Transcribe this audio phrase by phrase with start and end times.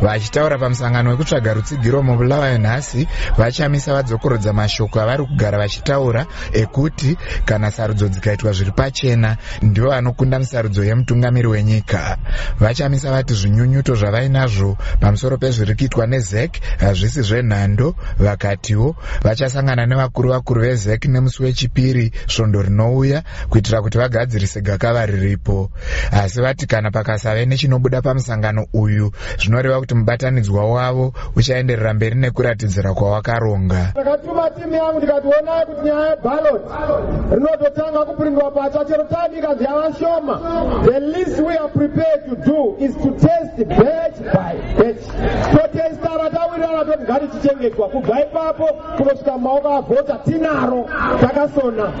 [0.00, 3.08] vachitaura pamusangano wekutsvaga rutsigiro mubulawayo nhasi
[3.38, 10.84] vachamisa vadzokorodza mashoko avari kugara vachitaura ekuti kana sarudzo dzikaitwa zviri pachena ndivo vanokunda misarudzo
[10.84, 12.16] yemutungamiri wenyika.
[12.60, 21.04] Vachamisa vati zvinyunyuto zvavainazvo pamusoro pezviri kuitwa nezek hazvisi zvenhando vakatiwo vachasangana nevakuru vakuru vezek
[21.04, 25.70] nemusi wechipiri svondo rinouya kuitira kuti vagadzirise gakava riripo.
[26.12, 33.88] Asi vati kana pakasave nechinobuda pamusangano uyu zvinoreva kuti mubatanidzwa wavo uchaenderera mberi nekuratidzira kwawakaronga.
[33.94, 36.62] Ndakatuma timu yangu ndikationa kuti nyaya yebalot
[37.32, 40.34] rinototanga kupurindwa pacha chero time ikanzi yava shoma.
[40.84, 45.04] The least we are prepared to do is to test batch by batch.
[45.54, 50.88] Totestara tawirirana toti ngatichichengetwa kubva ipapo kunosvika mumaoko avhota tinaro
[51.20, 51.92] takasona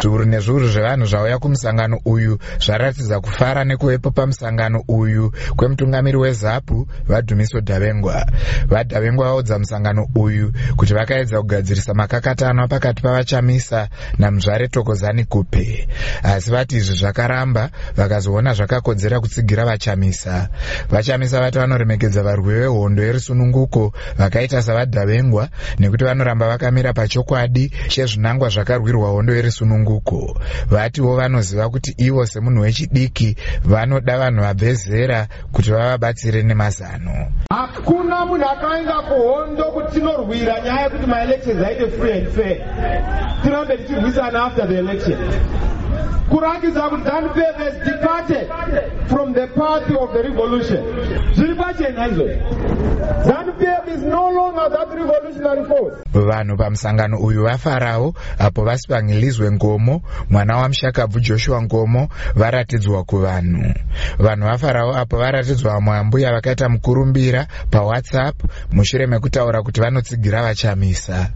[0.00, 8.26] zviuru nezviuru zvevanhu zvauya kumusangano uyu zvaratidza kufara nekuvepo pamusangano uyu kwemutungamiri wezapu vadhumiso dhavengwa.
[8.68, 13.88] Vadhavengwa vaudza musangano uyu kuti vakaedza kugadzirisa makakatanwa pakati pavachamisa
[14.18, 15.88] namuzvare tokozani kupe.
[16.22, 20.48] Asi vati izvi zvakaramba vakazoona zvakakodzera kutsigira vachamisa.
[20.90, 29.34] Vachamisa vati vanoremekedza varwi vehondo yerisununguko vakaita savadhavengwa nekuti vanoramba vakamira pachokwadi chezvinangwa zvakarwirwa hondo
[29.34, 29.89] yerisununguko
[30.70, 37.32] vatiwo vanoziva kuti ivo semunhu wechidiki vanoda vanhu vabve zera kuti vavabatsire nemazano.
[37.50, 42.58] Hakuna munhu akaenda kuhondo kuti tinorwira nyaya yekuti maelections aite free and fair.
[43.42, 45.18] Tirambe tichirwisana after the election.
[46.30, 48.48] Kurakidza kuti zanup has departed
[49.08, 50.78] from the party of the revolution.
[51.34, 52.79] Zviri pachena izvozvo
[56.14, 63.74] vanhu pamusangano uyu vafarawo apo vasipangilizwe ngomo mwana wamushakabvu joshua ngomo varatidzwa kuvanhu.
[64.18, 71.30] Vanhu vafarawo apo varatidzwa vamwe vambuya vakaita mukurumbira pawhatsapp mushure mekutaura kuti vanotsigira vachamisa.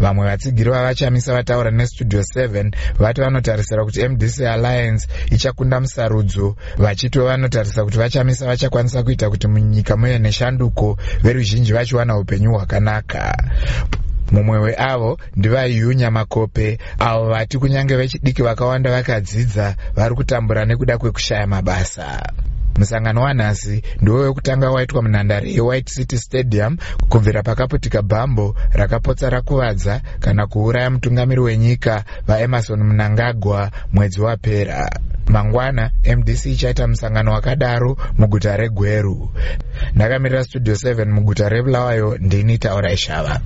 [0.00, 7.84] Vamwe vatsigiri vavachamisa vataura nestudio 7 vati vanotarisira kuti mdc alliance ichakunda musarudzo vachitiwo vanotarisa
[7.84, 13.36] kuti vachamisa vachakwanisa kuita kuti munyika muve neshanduko veruzhinji vachiwana upenyu hwakanaka.
[14.32, 16.78] Mumwe weavo ndivaiunya makope.
[16.98, 22.22] Avo vati kunyange vechidiki vakawanda vakadzidza vari kutambura nekuda kwekushaya mabasa.
[22.78, 26.76] Musangano wanhasi ndiwo wekutanga waitwa munhandare yewhite city stadium
[27.08, 34.90] kubvira pakaputika bhambo rakapotsa rakuvadza kana kuuraya mutungamiri wenyika vaemarson munangagwa mwedzi wapera
[35.30, 39.30] mangwana mdc ichaita musangano wakadaro muguta regweru.
[39.94, 43.40] Ndakamirira studio 7 muguta rebulawayo ndini taura ishava